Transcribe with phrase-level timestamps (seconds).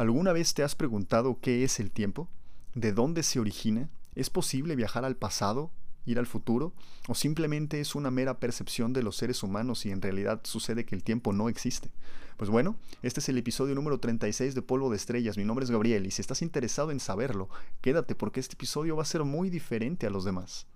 [0.00, 2.30] ¿Alguna vez te has preguntado qué es el tiempo?
[2.74, 3.90] ¿De dónde se origina?
[4.14, 5.70] ¿Es posible viajar al pasado,
[6.06, 6.72] ir al futuro?
[7.06, 10.94] ¿O simplemente es una mera percepción de los seres humanos y en realidad sucede que
[10.94, 11.90] el tiempo no existe?
[12.38, 15.36] Pues bueno, este es el episodio número 36 de Polvo de Estrellas.
[15.36, 17.50] Mi nombre es Gabriel y si estás interesado en saberlo,
[17.82, 20.66] quédate porque este episodio va a ser muy diferente a los demás.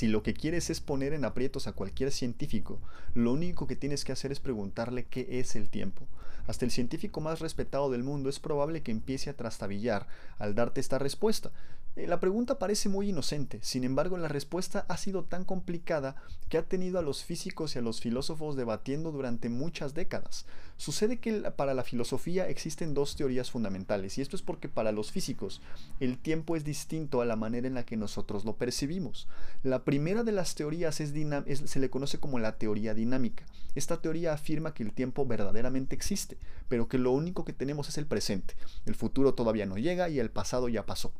[0.00, 2.80] Si lo que quieres es poner en aprietos a cualquier científico,
[3.12, 6.06] lo único que tienes que hacer es preguntarle qué es el tiempo.
[6.46, 10.06] Hasta el científico más respetado del mundo es probable que empiece a trastabillar
[10.38, 11.50] al darte esta respuesta.
[11.96, 16.14] Eh, la pregunta parece muy inocente, sin embargo la respuesta ha sido tan complicada
[16.48, 20.46] que ha tenido a los físicos y a los filósofos debatiendo durante muchas décadas.
[20.76, 25.10] Sucede que para la filosofía existen dos teorías fundamentales, y esto es porque para los
[25.10, 25.60] físicos
[25.98, 29.26] el tiempo es distinto a la manera en la que nosotros lo percibimos.
[29.64, 33.44] La primera de las teorías es se le conoce como la teoría dinámica.
[33.74, 37.98] Esta teoría afirma que el tiempo verdaderamente existe, pero que lo único que tenemos es
[37.98, 38.54] el presente.
[38.86, 41.12] El futuro todavía no llega y el pasado ya pasó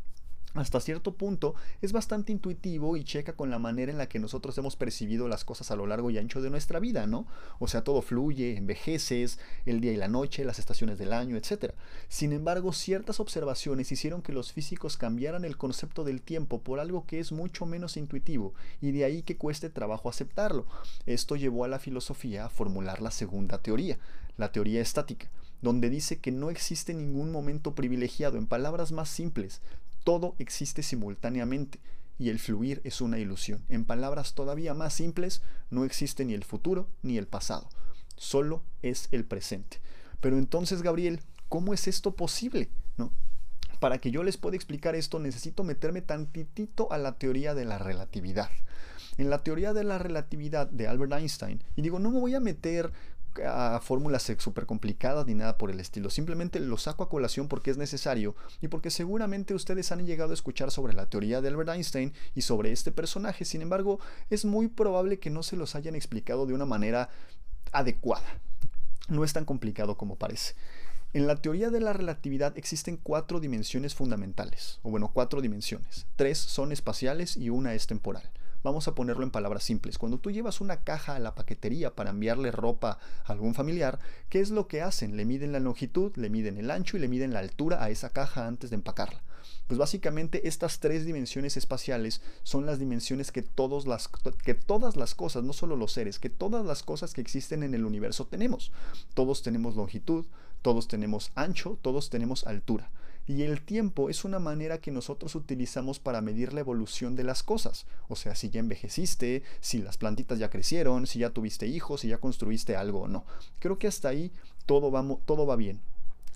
[0.55, 4.59] hasta cierto punto es bastante intuitivo y checa con la manera en la que nosotros
[4.59, 7.27] hemos percibido las cosas a lo largo y ancho de nuestra vida, ¿no?
[7.61, 11.73] O sea, todo fluye, envejeces, el día y la noche, las estaciones del año, etc.
[12.09, 17.07] Sin embargo, ciertas observaciones hicieron que los físicos cambiaran el concepto del tiempo por algo
[17.07, 20.67] que es mucho menos intuitivo y de ahí que cueste trabajo aceptarlo.
[21.07, 23.99] Esto llevó a la filosofía a formular la segunda teoría,
[24.37, 25.31] la teoría estática
[25.63, 28.39] donde dice que no existe ningún momento privilegiado.
[28.39, 29.61] En palabras más simples,
[30.05, 31.81] todo existe simultáneamente
[32.19, 33.65] y el fluir es una ilusión.
[33.69, 37.69] En palabras todavía más simples, no existe ni el futuro ni el pasado,
[38.17, 39.81] solo es el presente.
[40.21, 42.69] Pero entonces, Gabriel, ¿cómo es esto posible?
[42.99, 43.13] ¿No?
[43.81, 47.79] Para que yo les pueda explicar esto, necesito meterme tantitito a la teoría de la
[47.79, 48.51] relatividad.
[49.17, 52.41] En la teoría de la relatividad de Albert Einstein, y digo, no me voy a
[52.41, 52.93] meter
[53.47, 56.11] a fórmulas súper complicadas ni nada por el estilo.
[56.11, 60.35] Simplemente lo saco a colación porque es necesario y porque seguramente ustedes han llegado a
[60.35, 63.45] escuchar sobre la teoría de Albert Einstein y sobre este personaje.
[63.45, 67.09] Sin embargo, es muy probable que no se los hayan explicado de una manera
[67.73, 68.27] adecuada.
[69.09, 70.55] No es tan complicado como parece.
[71.13, 76.07] En la teoría de la relatividad existen cuatro dimensiones fundamentales, o bueno, cuatro dimensiones.
[76.15, 78.31] Tres son espaciales y una es temporal.
[78.63, 79.97] Vamos a ponerlo en palabras simples.
[79.97, 83.99] Cuando tú llevas una caja a la paquetería para enviarle ropa a algún familiar,
[84.29, 85.17] ¿qué es lo que hacen?
[85.17, 88.11] Le miden la longitud, le miden el ancho y le miden la altura a esa
[88.11, 89.23] caja antes de empacarla.
[89.67, 94.09] Pues básicamente estas tres dimensiones espaciales son las dimensiones que, todos las,
[94.45, 97.75] que todas las cosas, no solo los seres, que todas las cosas que existen en
[97.75, 98.73] el universo tenemos.
[99.15, 100.27] Todos tenemos longitud,
[100.61, 102.91] todos tenemos ancho, todos tenemos altura.
[103.27, 107.43] Y el tiempo es una manera que nosotros utilizamos para medir la evolución de las
[107.43, 107.87] cosas.
[108.09, 112.09] O sea, si ya envejeciste, si las plantitas ya crecieron, si ya tuviste hijos, si
[112.09, 113.25] ya construiste algo o no.
[113.59, 114.33] Creo que hasta ahí
[114.67, 115.81] todo va, todo va bien.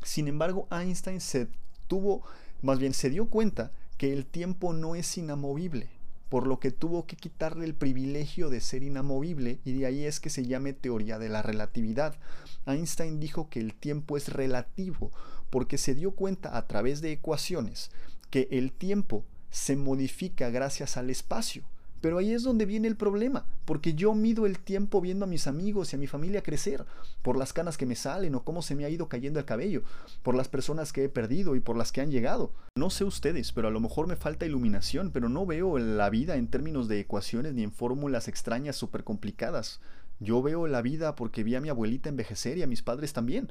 [0.05, 1.49] Sin embargo, Einstein se
[1.89, 2.23] tuvo,
[2.63, 5.94] más bien se dio cuenta que el tiempo no es inamovible
[6.29, 10.21] por lo que tuvo que quitarle el privilegio de ser inamovible y de ahí es
[10.21, 12.17] que se llame teoría de la relatividad.
[12.67, 15.13] Einstein dijo que el tiempo es relativo
[15.51, 17.91] porque se dio cuenta a través de ecuaciones
[18.31, 21.65] que el tiempo se modifica gracias al espacio.
[22.05, 25.47] Pero ahí es donde viene el problema, porque yo mido el tiempo viendo a mis
[25.47, 26.85] amigos y a mi familia crecer,
[27.23, 29.85] por las canas que me salen o cómo se me ha ido cayendo el cabello,
[30.23, 32.53] por las personas que he perdido y por las que han llegado.
[32.77, 36.37] No sé ustedes, pero a lo mejor me falta iluminación, pero no veo la vida
[36.37, 39.81] en términos de ecuaciones ni en fórmulas extrañas súper complicadas.
[40.21, 43.51] Yo veo la vida porque vi a mi abuelita envejecer y a mis padres también.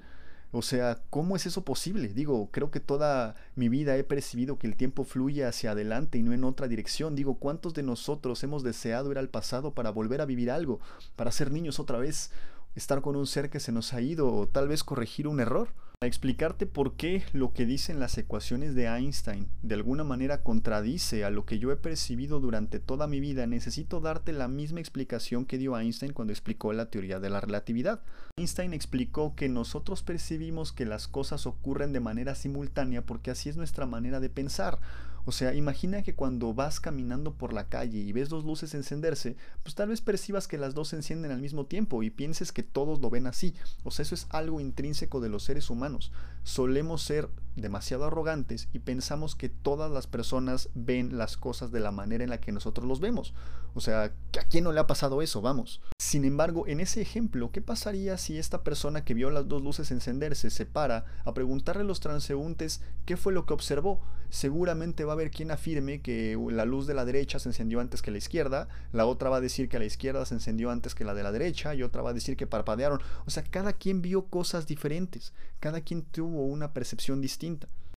[0.55, 2.09] O sea, ¿cómo es eso posible?
[2.09, 6.21] Digo, creo que toda mi vida he percibido que el tiempo fluye hacia adelante y
[6.21, 7.15] no en otra dirección.
[7.15, 10.79] Digo, ¿cuántos de nosotros hemos deseado ir al pasado para volver a vivir algo,
[11.15, 12.29] para ser niños otra vez,
[12.75, 15.69] estar con un ser que se nos ha ido o tal vez corregir un error?
[16.03, 21.23] Para explicarte por qué lo que dicen las ecuaciones de Einstein de alguna manera contradice
[21.23, 25.45] a lo que yo he percibido durante toda mi vida, necesito darte la misma explicación
[25.45, 28.01] que dio Einstein cuando explicó la teoría de la relatividad.
[28.35, 33.55] Einstein explicó que nosotros percibimos que las cosas ocurren de manera simultánea porque así es
[33.55, 34.79] nuestra manera de pensar.
[35.25, 39.37] O sea, imagina que cuando vas caminando por la calle y ves dos luces encenderse,
[39.63, 42.63] pues tal vez percibas que las dos se encienden al mismo tiempo y pienses que
[42.63, 43.53] todos lo ven así.
[43.83, 46.11] O sea, eso es algo intrínseco de los seres humanos.
[46.43, 51.91] Solemos ser demasiado arrogantes y pensamos que todas las personas ven las cosas de la
[51.91, 53.33] manera en la que nosotros los vemos.
[53.75, 55.41] O sea, ¿a quién no le ha pasado eso?
[55.41, 55.81] Vamos.
[55.97, 59.89] Sin embargo, en ese ejemplo, ¿qué pasaría si esta persona que vio las dos luces
[59.89, 64.01] encenderse se para a preguntarle a los transeúntes qué fue lo que observó?
[64.29, 68.01] Seguramente va a haber quien afirme que la luz de la derecha se encendió antes
[68.01, 71.05] que la izquierda, la otra va a decir que la izquierda se encendió antes que
[71.05, 72.99] la de la derecha y otra va a decir que parpadearon.
[73.25, 77.42] O sea, cada quien vio cosas diferentes, cada quien tuvo una percepción distinta.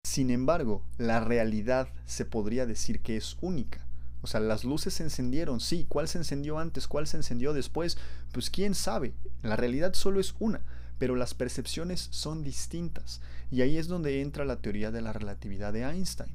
[0.03, 3.87] Sin embargo, la realidad se podría decir que es única.
[4.23, 5.87] O sea, las luces se encendieron, sí.
[5.89, 6.89] ¿Cuál se encendió antes?
[6.89, 7.97] ¿Cuál se encendió después?
[8.33, 9.15] Pues quién sabe.
[9.43, 10.63] La realidad solo es una,
[10.99, 13.21] pero las percepciones son distintas.
[13.51, 16.35] Y ahí es donde entra la teoría de la relatividad de Einstein.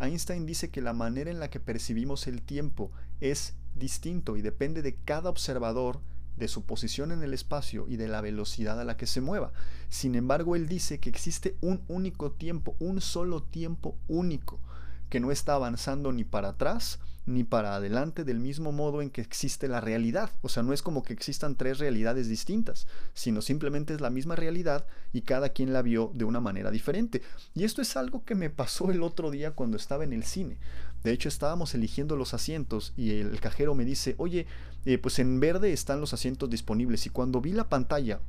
[0.00, 2.90] Einstein dice que la manera en la que percibimos el tiempo
[3.20, 6.00] es distinto y depende de cada observador,
[6.38, 9.52] de su posición en el espacio y de la velocidad a la que se mueva.
[9.88, 14.60] Sin embargo, él dice que existe un único tiempo, un solo tiempo único,
[15.08, 16.98] que no está avanzando ni para atrás
[17.28, 20.30] ni para adelante del mismo modo en que existe la realidad.
[20.40, 24.34] O sea, no es como que existan tres realidades distintas, sino simplemente es la misma
[24.34, 27.22] realidad y cada quien la vio de una manera diferente.
[27.54, 30.56] Y esto es algo que me pasó el otro día cuando estaba en el cine.
[31.04, 34.46] De hecho, estábamos eligiendo los asientos y el cajero me dice, oye,
[34.84, 37.06] eh, pues en verde están los asientos disponibles.
[37.06, 38.20] Y cuando vi la pantalla,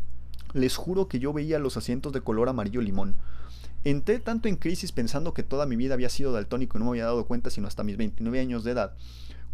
[0.54, 3.16] les juro que yo veía los asientos de color amarillo limón.
[3.84, 6.92] Entré tanto en crisis pensando que toda mi vida había sido daltónico y no me
[6.92, 8.94] había dado cuenta sino hasta mis 29 años de edad,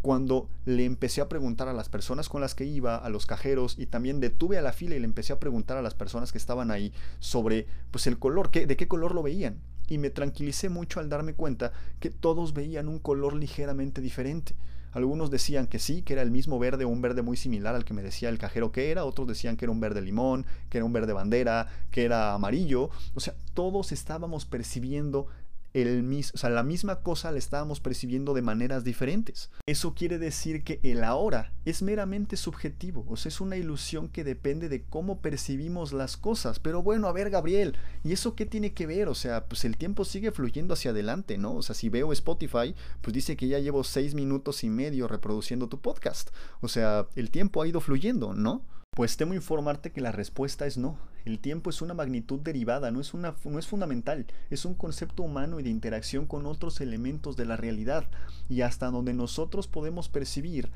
[0.01, 3.75] cuando le empecé a preguntar a las personas con las que iba, a los cajeros
[3.77, 6.39] y también detuve a la fila y le empecé a preguntar a las personas que
[6.39, 9.59] estaban ahí sobre pues el color, de qué color lo veían.
[9.87, 14.55] Y me tranquilicé mucho al darme cuenta que todos veían un color ligeramente diferente.
[14.95, 17.83] Algunos decían que sí, que era el mismo verde o un verde muy similar al
[17.83, 20.77] que me decía el cajero que era, otros decían que era un verde limón, que
[20.77, 22.89] era un verde bandera, que era amarillo.
[23.13, 25.27] O sea, todos estábamos percibiendo
[25.75, 29.51] el mismo, o sea, la misma cosa la estábamos percibiendo de maneras diferentes.
[29.65, 34.23] Eso quiere decir que el ahora es meramente subjetivo, o sea, es una ilusión que
[34.23, 36.59] depende de cómo percibimos las cosas.
[36.59, 39.09] Pero bueno, a ver, Gabriel, ¿y eso qué tiene que ver?
[39.09, 41.55] O sea, pues el tiempo sigue fluyendo hacia adelante, ¿no?
[41.55, 45.67] O sea, si veo Spotify, pues dice que ya llevo seis minutos y medio reproduciendo
[45.67, 46.29] tu podcast.
[46.61, 48.63] O sea, el tiempo ha ido fluyendo, ¿no?
[48.95, 50.97] Pues temo informarte que la respuesta es no.
[51.25, 55.23] El tiempo es una magnitud derivada, no es, una, no es fundamental, es un concepto
[55.23, 58.05] humano y de interacción con otros elementos de la realidad,
[58.47, 60.69] y hasta donde nosotros podemos percibir,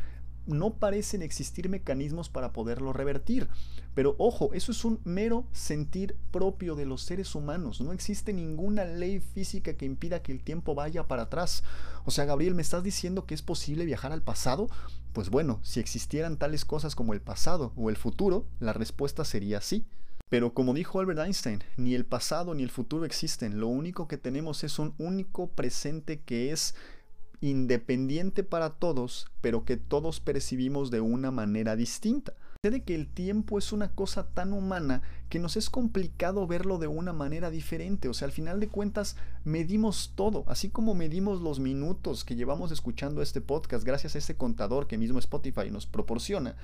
[0.48, 3.48] no parecen existir mecanismos para poderlo revertir.
[3.95, 7.80] Pero ojo, eso es un mero sentir propio de los seres humanos.
[7.80, 11.63] No existe ninguna ley física que impida que el tiempo vaya para atrás.
[12.06, 14.68] O sea, Gabriel, ¿me estás diciendo que es posible viajar al pasado?
[15.13, 19.61] Pues bueno, si existieran tales cosas como el pasado o el futuro, la respuesta sería
[19.61, 19.85] sí.
[20.29, 23.59] Pero como dijo Albert Einstein, ni el pasado ni el futuro existen.
[23.59, 26.75] Lo único que tenemos es un único presente que es
[27.41, 32.33] independiente para todos, pero que todos percibimos de una manera distinta.
[32.61, 36.88] Sucede que el tiempo es una cosa tan humana que nos es complicado verlo de
[36.88, 38.09] una manera diferente.
[38.09, 39.15] O sea, al final de cuentas
[39.45, 44.35] medimos todo, así como medimos los minutos que llevamos escuchando este podcast gracias a ese
[44.35, 46.57] contador que mismo Spotify nos proporciona.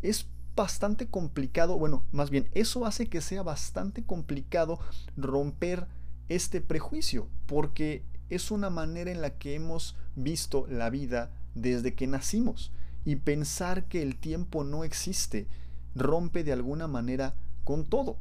[0.00, 4.78] Es bastante complicado, bueno, más bien eso hace que sea bastante complicado
[5.18, 5.86] romper
[6.30, 12.06] este prejuicio, porque es una manera en la que hemos visto la vida desde que
[12.06, 12.72] nacimos.
[13.06, 15.46] Y pensar que el tiempo no existe
[15.94, 18.18] rompe de alguna manera con todo.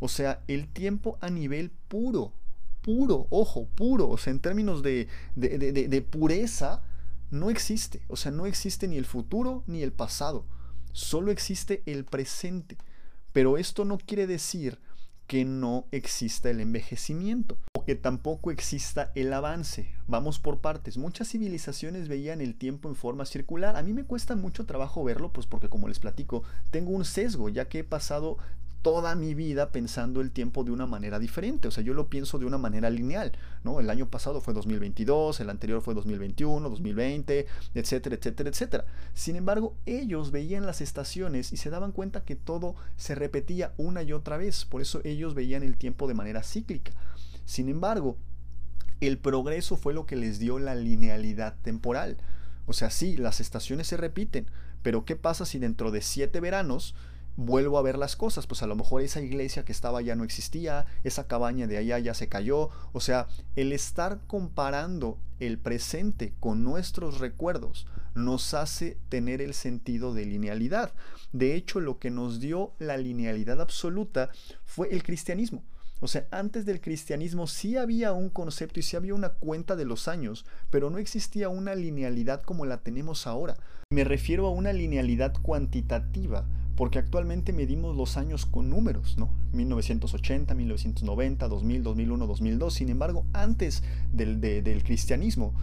[0.00, 2.32] O sea, el tiempo a nivel puro,
[2.80, 6.82] puro, ojo, puro, o sea, en términos de, de, de, pureza,
[7.30, 8.00] no existe.
[8.08, 10.46] O sea, no existe ni el futuro ni el pasado.
[10.92, 12.78] Solo existe el presente.
[13.32, 14.78] Pero esto no quiere decir
[15.28, 19.94] que no exista el envejecimiento o que tampoco exista el avance.
[20.06, 20.96] Vamos por partes.
[20.96, 23.76] Muchas civilizaciones veían el tiempo en forma circular.
[23.76, 27.50] A mí me cuesta mucho trabajo verlo, pues porque como les platico, tengo un sesgo,
[27.50, 28.38] ya que he pasado
[28.82, 31.68] toda mi vida pensando el tiempo de una manera diferente.
[31.68, 33.32] O sea, yo lo pienso de una manera lineal,
[33.64, 33.80] ¿no?
[33.80, 38.84] El año pasado fue 2022, el anterior fue 2021, 2020, etcétera, etcétera, etcétera.
[39.14, 44.02] Sin embargo, ellos veían las estaciones y se daban cuenta que todo se repetía una
[44.02, 44.64] y otra vez.
[44.64, 46.92] Por eso ellos veían el tiempo de manera cíclica.
[47.44, 48.16] Sin embargo,
[49.00, 52.18] el progreso fue lo que les dio la linealidad temporal.
[52.66, 54.46] O sea, sí, las estaciones se repiten,
[54.82, 56.94] pero ¿qué pasa si dentro de siete veranos
[57.38, 60.24] vuelvo a ver las cosas, pues a lo mejor esa iglesia que estaba ya no
[60.24, 66.34] existía, esa cabaña de allá ya se cayó, o sea, el estar comparando el presente
[66.40, 70.92] con nuestros recuerdos nos hace tener el sentido de linealidad.
[71.32, 74.30] De hecho, lo que nos dio la linealidad absoluta
[74.64, 75.62] fue el cristianismo.
[76.00, 79.84] O sea, antes del cristianismo sí había un concepto y sí había una cuenta de
[79.84, 83.56] los años, pero no existía una linealidad como la tenemos ahora.
[83.90, 86.44] Me refiero a una linealidad cuantitativa,
[86.78, 89.30] porque actualmente medimos los años con números, ¿no?
[89.52, 92.72] 1980, 1990, 2000, 2001, 2002.
[92.72, 93.82] Sin embargo, antes
[94.12, 95.54] del, del cristianismo,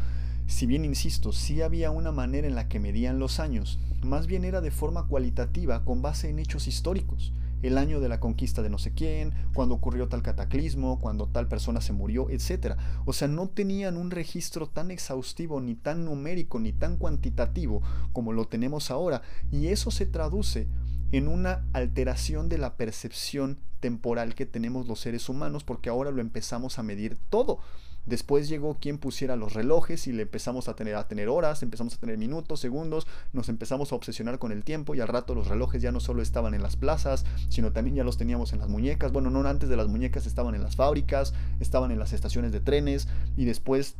[0.46, 4.44] si bien insisto, sí había una manera en la que medían los años, más bien
[4.44, 7.32] era de forma cualitativa con base en hechos históricos
[7.64, 11.48] el año de la conquista de no sé quién, cuando ocurrió tal cataclismo, cuando tal
[11.48, 12.76] persona se murió, etc.
[13.06, 17.82] O sea, no tenían un registro tan exhaustivo, ni tan numérico, ni tan cuantitativo
[18.14, 20.68] como lo tenemos ahora, y eso se traduce
[21.12, 26.22] en una alteración de la percepción temporal que tenemos los seres humanos, porque ahora lo
[26.22, 27.60] empezamos a medir todo.
[28.06, 31.96] Después llegó quien pusiera los relojes y le empezamos a tener, a tener horas, empezamos
[31.96, 35.48] a tener minutos, segundos, nos empezamos a obsesionar con el tiempo y al rato los
[35.48, 38.70] relojes ya no solo estaban en las plazas, sino también ya los teníamos en las
[38.70, 39.12] muñecas.
[39.12, 42.60] Bueno, no antes de las muñecas estaban en las fábricas, estaban en las estaciones de
[42.60, 43.08] trenes
[43.38, 43.96] y después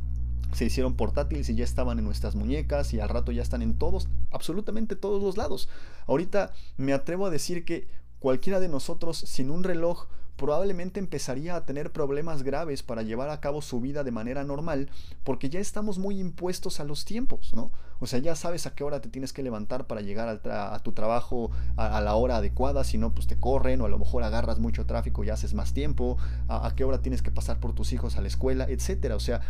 [0.52, 3.76] se hicieron portátiles y ya estaban en nuestras muñecas y al rato ya están en
[3.76, 5.68] todos, absolutamente todos los lados.
[6.06, 7.88] Ahorita me atrevo a decir que
[8.18, 13.40] cualquiera de nosotros sin un reloj probablemente empezaría a tener problemas graves para llevar a
[13.40, 14.90] cabo su vida de manera normal,
[15.24, 17.72] porque ya estamos muy impuestos a los tiempos, ¿no?
[17.98, 20.92] O sea, ya sabes a qué hora te tienes que levantar para llegar a tu
[20.92, 24.58] trabajo a, la hora adecuada, si no, pues te corren, o a lo mejor agarras
[24.58, 27.94] mucho tráfico y haces más tiempo, a, a qué hora tienes que pasar por tus
[27.94, 29.16] hijos a la escuela, etcétera.
[29.16, 29.40] O sea,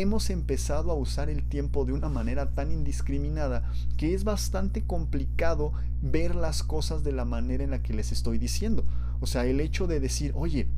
[0.00, 5.72] hemos empezado a usar el tiempo de una manera tan indiscriminada que es bastante complicado
[6.02, 8.84] ver las cosas de la manera en la que les estoy diciendo.
[9.20, 10.68] O sea, el hecho de decir, oye,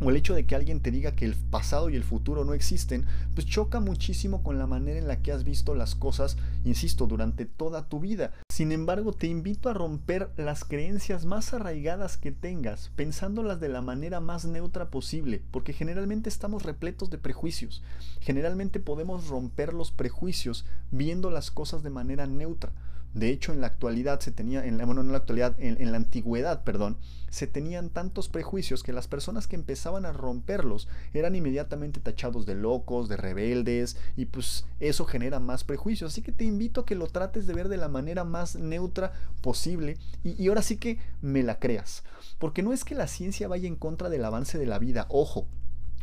[0.00, 2.54] o el hecho de que alguien te diga que el pasado y el futuro no
[2.54, 7.06] existen, pues choca muchísimo con la manera en la que has visto las cosas, insisto,
[7.06, 8.32] durante toda tu vida.
[8.54, 13.82] Sin embargo, te invito a romper las creencias más arraigadas que tengas, pensándolas de la
[13.82, 17.82] manera más neutra posible, porque generalmente estamos repletos de prejuicios.
[18.20, 22.70] Generalmente podemos romper los prejuicios viendo las cosas de manera neutra.
[23.14, 26.64] De hecho, en la actualidad se tenía, en, bueno, en la actualidad, en, la antigüedad,
[26.64, 26.96] perdón,
[27.30, 32.56] se tenían tantos prejuicios que las personas que empezaban a romperlos eran inmediatamente tachados de
[32.56, 36.12] locos, de rebeldes, y pues eso genera más prejuicios.
[36.12, 39.12] Así que te invito a que lo trates de ver de la manera más neutra
[39.40, 42.02] posible y ahora sí que me la creas.
[42.38, 45.46] Porque no es que la ciencia vaya en contra del avance de la vida, ojo,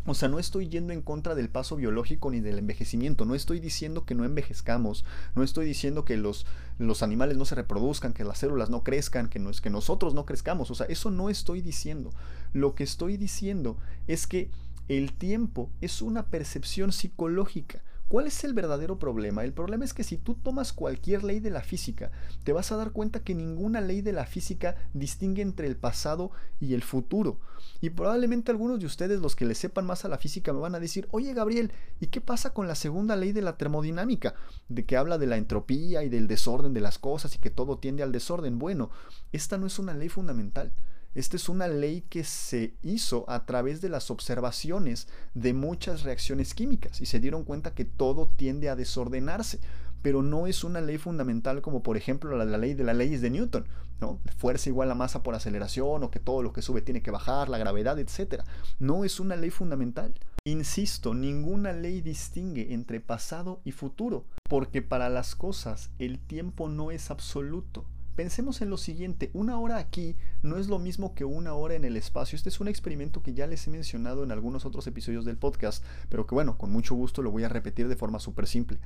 [0.06, 3.60] o sea, no estoy yendo en contra del paso biológico ni del envejecimiento, no estoy
[3.60, 5.06] diciendo que no envejezcamos,
[5.36, 6.48] no estoy diciendo que los,
[6.80, 10.26] los animales no se reproduzcan, que las células no crezcan, que, no, que nosotros no
[10.26, 12.12] crezcamos, o sea, eso no estoy diciendo.
[12.54, 13.78] Lo que estoy diciendo
[14.08, 14.50] es que
[14.88, 17.84] el tiempo es una percepción psicológica.
[18.12, 19.46] ¿Cuál es el verdadero problema?
[19.46, 22.12] El problema es que si tú tomas cualquier ley de la física,
[22.44, 26.32] te vas a dar cuenta que ninguna ley de la física distingue entre el pasado
[26.60, 27.40] y el futuro.
[27.80, 30.76] Y probablemente algunos de ustedes, los que le sepan más a la física, me van
[30.76, 34.36] a decir, oye Gabriel, ¿y qué pasa con la segunda ley de la termodinámica?
[34.68, 37.78] De que habla de la entropía y del desorden de las cosas y que todo
[37.78, 38.60] tiende al desorden.
[38.60, 38.90] Bueno,
[39.32, 40.74] esta no es una ley fundamental.
[41.14, 46.54] Esta es una ley que se hizo a través de las observaciones de muchas reacciones
[46.54, 49.60] químicas y se dieron cuenta que todo tiende a desordenarse,
[50.02, 53.30] pero no es una ley fundamental como por ejemplo la, ley de las leyes de
[53.30, 53.68] Newton,
[54.00, 54.20] ¿no?
[54.38, 57.50] Fuerza igual a masa por aceleración o que todo lo que sube tiene que bajar,
[57.50, 58.44] la gravedad, etc.
[58.80, 60.14] No es una ley fundamental.
[60.46, 66.90] Insisto, ninguna ley distingue entre pasado y futuro, porque para las cosas el tiempo no
[66.90, 67.86] es absoluto.
[68.22, 71.84] Pensemos en lo siguiente, una hora aquí no es lo mismo que una hora en
[71.86, 72.36] el espacio.
[72.36, 75.84] Este es un experimento que ya les he mencionado en algunos otros episodios del podcast,
[76.08, 78.78] pero que bueno, con mucho gusto lo voy a repetir de forma súper simple.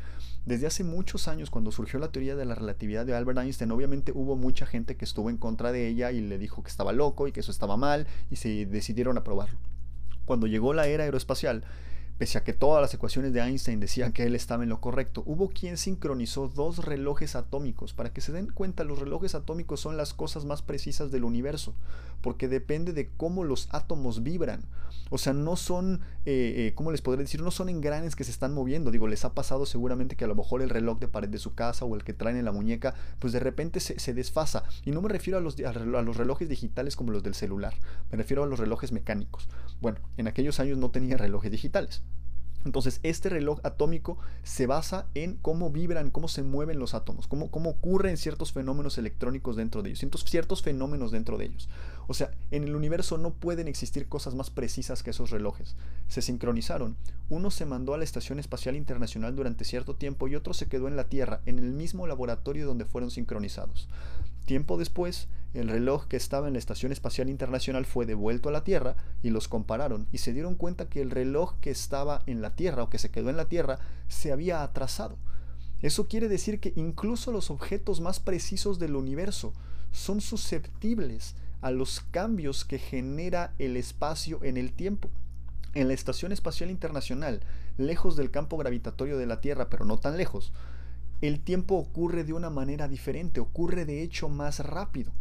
[0.46, 4.14] Desde hace muchos años, cuando surgió la teoría de la relatividad de Albert Einstein, obviamente
[4.16, 7.28] hubo mucha gente que estuvo en contra de ella y le dijo que estaba loco
[7.28, 9.60] y que eso estaba mal y se decidieron a probarlo.
[10.24, 11.66] Cuando llegó la era aeroespacial,
[12.18, 15.22] Pese a que todas las ecuaciones de Einstein decían que él estaba en lo correcto,
[15.26, 17.94] hubo quien sincronizó dos relojes atómicos.
[17.94, 21.74] Para que se den cuenta, los relojes atómicos son las cosas más precisas del universo,
[22.22, 24.64] porque depende de cómo los átomos vibran.
[25.10, 27.42] O sea, no son, eh, eh, ¿cómo les podré decir?
[27.42, 28.92] No son engranes que se están moviendo.
[28.92, 31.54] Digo, les ha pasado seguramente que a lo mejor el reloj de pared de su
[31.54, 34.64] casa o el que traen en la muñeca, pues de repente se, desfasa.
[34.84, 37.74] Y no me refiero a los, a los relojes digitales como los del celular,
[38.10, 39.48] me refiero a los relojes mecánicos.
[39.82, 42.02] Bueno, en aquellos años no tenía relojes digitales.
[42.66, 47.52] Entonces, este reloj atómico se basa en cómo vibran, cómo se mueven los átomos, cómo,
[47.52, 51.70] cómo ocurren ciertos fenómenos electrónicos dentro de ellos, ciertos, ciertos fenómenos dentro de ellos.
[52.08, 55.76] O sea, en el universo no pueden existir cosas más precisas que esos relojes.
[56.08, 56.98] Se sincronizaron.
[57.30, 60.88] Uno se mandó a la Estación Espacial Internacional durante cierto tiempo y otro se quedó
[60.88, 63.88] en la Tierra, en el mismo laboratorio donde fueron sincronizados.
[64.46, 68.64] Tiempo después, el reloj que estaba en la Estación Espacial Internacional fue devuelto a la
[68.64, 72.56] Tierra y los compararon y se dieron cuenta que el reloj que estaba en la
[72.56, 75.18] Tierra o que se quedó en la Tierra se había atrasado.
[75.82, 79.54] Eso quiere decir que incluso los objetos más precisos del universo
[79.92, 85.10] son susceptibles a los cambios que genera el espacio en el tiempo.
[85.74, 87.42] En la Estación Espacial Internacional,
[87.78, 90.54] lejos del campo gravitatorio de la Tierra, pero no tan lejos,
[91.22, 95.12] el tiempo ocurre de una manera diferente, ocurre de hecho más rápido.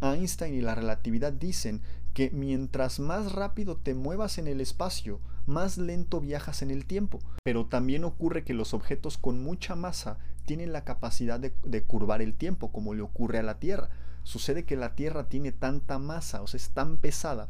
[0.00, 1.82] Einstein y la relatividad dicen
[2.14, 7.20] que mientras más rápido te muevas en el espacio, más lento viajas en el tiempo.
[7.44, 12.22] Pero también ocurre que los objetos con mucha masa tienen la capacidad de, de, curvar
[12.22, 13.90] el tiempo, como le ocurre a la Tierra.
[14.24, 17.48] Sucede que la Tierra tiene tanta masa, o sea, es tan pesada,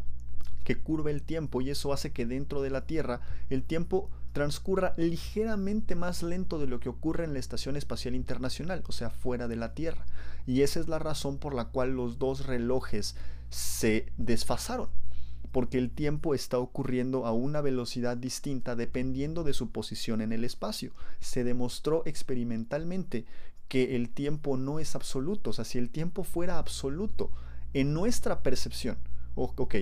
[0.65, 4.95] que curva el tiempo y eso hace que dentro de la Tierra el tiempo transcurra
[4.97, 9.49] ligeramente más lento de lo que ocurre en la Estación Espacial Internacional, o sea, fuera
[9.49, 10.07] de la Tierra.
[10.47, 13.17] Y esa es la razón por la cual los dos relojes
[13.51, 14.89] se desfasaron,
[15.51, 20.45] porque el tiempo está ocurriendo a una velocidad distinta dependiendo de su posición en el
[20.45, 20.93] espacio.
[21.19, 23.27] Se demostró experimentalmente
[23.69, 27.31] que el tiempo no es absoluto, o sea, si el tiempo fuera absoluto
[27.73, 28.99] en nuestra percepción,
[29.35, 29.77] ok,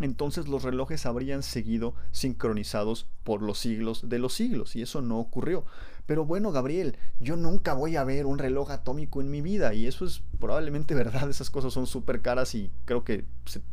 [0.00, 5.18] entonces los relojes habrían seguido sincronizados por los siglos de los siglos, y eso no
[5.18, 5.64] ocurrió.
[6.06, 9.86] Pero bueno, Gabriel, yo nunca voy a ver un reloj atómico en mi vida, y
[9.86, 13.24] eso es probablemente verdad, esas cosas son súper caras y creo que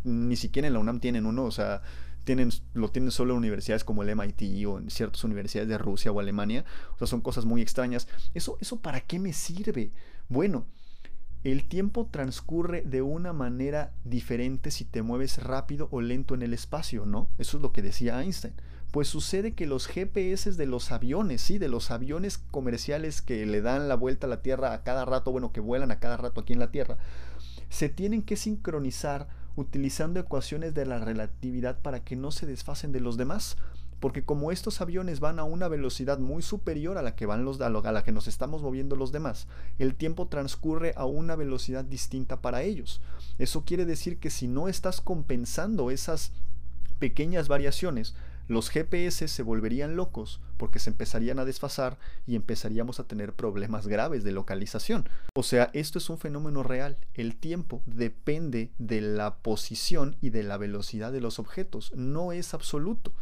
[0.04, 1.82] ni siquiera en la UNAM tienen uno, o sea,
[2.26, 6.12] tienen, lo tienen solo en universidades como el MIT o en ciertas universidades de Rusia
[6.12, 6.66] o Alemania,
[6.96, 8.08] o sea, son cosas muy extrañas.
[8.34, 9.92] ¿Eso, eso para qué me sirve?
[10.28, 10.66] Bueno,
[11.46, 16.56] el tiempo transcurre de una manera diferente si te mueves rápido o lento en el
[16.56, 17.30] espacio, ¿no?
[17.38, 18.56] Eso es lo que decía Einstein.
[18.90, 23.62] Pues sucede que los GPS de los aviones, sí, de los aviones comerciales que le
[23.62, 26.42] dan la vuelta a la Tierra a cada rato, bueno, que vuelan a cada rato
[26.42, 26.98] aquí en la Tierra,
[27.70, 33.02] se tienen que sincronizar utilizando ecuaciones de la relatividad para que no se desfasen de
[33.02, 33.56] los demás
[34.06, 37.60] porque como estos aviones van a una velocidad muy superior a la que van los
[37.60, 39.48] a la que nos estamos moviendo los demás,
[39.80, 43.02] el tiempo transcurre a una velocidad distinta para ellos.
[43.40, 46.34] Eso quiere decir que si no estás compensando esas
[47.00, 48.14] pequeñas variaciones,
[48.48, 53.88] los GPS se volverían locos porque se empezarían a desfasar y empezaríamos a tener problemas
[53.88, 55.08] graves de localización.
[55.36, 56.98] O sea, esto es un fenómeno real.
[57.14, 62.54] El tiempo depende de la posición y de la velocidad de los objetos, no es
[62.54, 63.14] absoluto.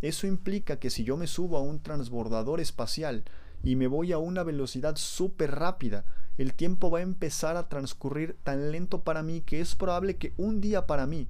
[0.00, 3.24] Eso implica que si yo me subo a un transbordador espacial
[3.62, 6.04] y me voy a una velocidad súper rápida,
[6.36, 10.34] el tiempo va a empezar a transcurrir tan lento para mí que es probable que
[10.36, 11.28] un día para mí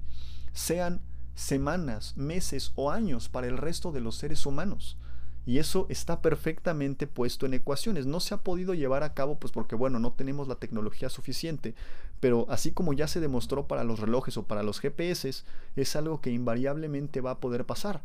[0.51, 1.01] sean
[1.35, 4.97] semanas, meses o años para el resto de los seres humanos.
[5.45, 8.05] Y eso está perfectamente puesto en ecuaciones.
[8.05, 11.75] No se ha podido llevar a cabo pues porque bueno, no tenemos la tecnología suficiente,
[12.19, 15.43] pero así como ya se demostró para los relojes o para los GPS,
[15.75, 18.01] es algo que invariablemente va a poder pasar.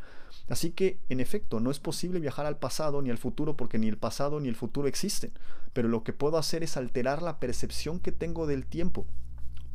[0.49, 3.89] Así que, en efecto, no es posible viajar al pasado ni al futuro porque ni
[3.89, 5.33] el pasado ni el futuro existen,
[5.73, 9.07] pero lo que puedo hacer es alterar la percepción que tengo del tiempo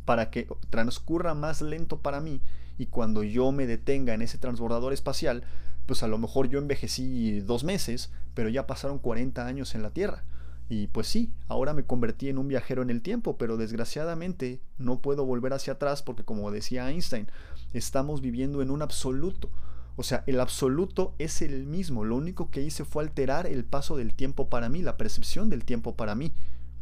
[0.04, 2.41] para que transcurra más lento para mí
[2.78, 5.43] y cuando yo me detenga en ese transbordador espacial,
[5.86, 9.91] pues a lo mejor yo envejecí dos meses, pero ya pasaron 40 años en la
[9.91, 10.24] Tierra.
[10.67, 15.00] Y pues sí, ahora me convertí en un viajero en el tiempo, pero desgraciadamente no
[15.00, 17.28] puedo volver hacia atrás porque como decía Einstein,
[17.74, 19.52] estamos viviendo en un absoluto.
[19.95, 23.95] O sea, el absoluto es el mismo, lo único que hice fue alterar el paso
[23.95, 26.34] del tiempo para mí, la percepción del tiempo para mí.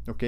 [0.07, 0.23] ¿Ok?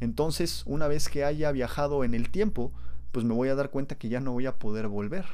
[0.00, 2.72] Entonces, una vez que haya viajado en el tiempo,
[3.12, 5.24] pues me voy a dar cuenta que ya no voy a poder volver.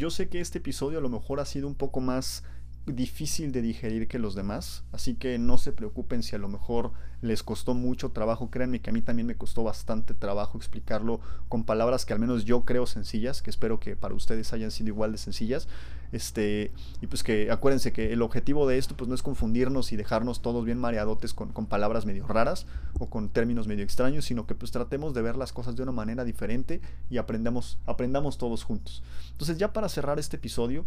[0.00, 2.42] Yo sé que este episodio a lo mejor ha sido un poco más
[2.86, 6.92] difícil de digerir que los demás, así que no se preocupen si a lo mejor
[7.20, 11.64] les costó mucho trabajo, créanme que a mí también me costó bastante trabajo explicarlo con
[11.64, 15.12] palabras que al menos yo creo sencillas, que espero que para ustedes hayan sido igual
[15.12, 15.68] de sencillas,
[16.12, 19.96] este, y pues que acuérdense que el objetivo de esto pues no es confundirnos y
[19.96, 22.66] dejarnos todos bien mareadotes con, palabras medio raras
[22.98, 25.92] o con términos medio extraños, sino que pues tratemos de ver las cosas de una
[25.92, 29.02] manera diferente y aprendamos, aprendamos todos juntos.
[29.32, 30.84] Entonces ya para cerrar este episodio,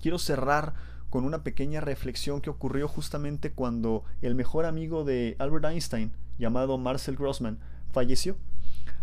[0.00, 0.74] quiero cerrar
[1.10, 6.76] con una pequeña reflexión que ocurrió justamente cuando el mejor amigo de Albert Einstein, llamado
[6.78, 7.58] Marcel Grossman,
[7.92, 8.36] falleció.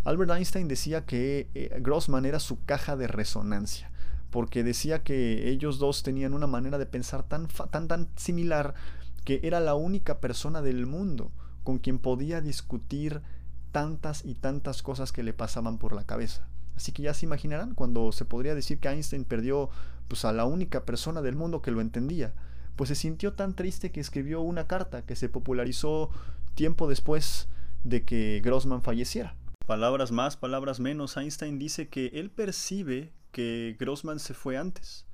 [0.03, 3.90] Albert Einstein decía que eh, Grossman era su caja de resonancia,
[4.31, 8.73] porque decía que ellos dos tenían una manera de pensar tan, tan, tan similar
[9.23, 11.31] que era la única persona del mundo
[11.63, 13.21] con quien podía discutir
[13.71, 16.47] tantas y tantas cosas que le pasaban por la cabeza.
[16.75, 19.69] Así que ya se imaginarán cuando se podría decir que Einstein perdió
[20.07, 22.33] pues a la única persona del mundo que lo entendía,
[22.75, 26.09] pues se sintió tan triste que escribió una carta que se popularizó
[26.55, 27.47] tiempo después
[27.83, 29.35] de que Grossman falleciera.
[29.67, 35.05] Palabras más, palabras menos, Einstein dice que él percibe que Grossman se fue antes,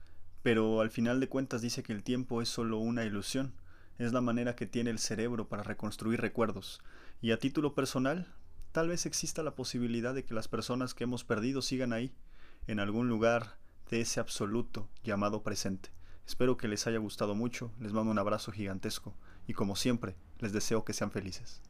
[0.44, 3.54] pero al final de cuentas dice que el tiempo es solo una ilusión,
[3.98, 6.82] es la manera que tiene el cerebro para reconstruir recuerdos,
[7.22, 8.28] y a título personal,
[8.72, 12.14] tal vez exista la posibilidad de que las personas que hemos perdido sigan ahí,
[12.68, 13.58] en algún lugar
[13.90, 15.90] de ese absoluto llamado presente.
[16.28, 19.16] Espero que les haya gustado mucho, les mando un abrazo gigantesco
[19.48, 21.62] y como siempre, les deseo que sean felices.